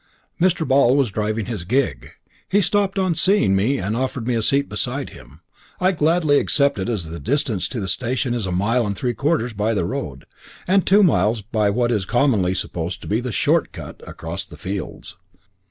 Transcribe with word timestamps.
Mr. 0.41 0.67
Ball 0.67 0.97
was 0.97 1.11
driving 1.11 1.45
his 1.45 1.63
gig. 1.63 2.09
He 2.49 2.59
stopped 2.59 2.97
on 2.97 3.13
seeing 3.13 3.55
me 3.55 3.77
and 3.77 3.95
offered 3.95 4.25
me 4.27 4.33
a 4.33 4.41
seat 4.41 4.67
beside 4.67 5.11
him. 5.11 5.41
I 5.79 5.91
gladly 5.91 6.39
accepted, 6.39 6.89
as 6.89 7.05
the 7.11 7.19
distance 7.19 7.67
to 7.67 7.79
the 7.79 7.87
station 7.87 8.33
is 8.33 8.47
a 8.47 8.51
mile 8.51 8.87
and 8.87 8.95
three 8.97 9.13
quarters 9.13 9.53
by 9.53 9.75
the 9.75 9.85
road, 9.85 10.25
and 10.65 10.87
two 10.87 11.03
miles 11.03 11.43
by 11.43 11.69
what 11.69 11.91
is 11.91 12.05
commonly 12.05 12.55
supposed 12.55 12.99
to 13.03 13.07
be 13.07 13.19
the 13.19 13.31
short 13.31 13.71
cut 13.71 14.01
across 14.07 14.43
the 14.43 14.57
fields. 14.57 15.17